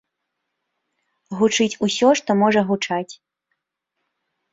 [1.41, 3.13] Гучыць усё, што можа гучаць.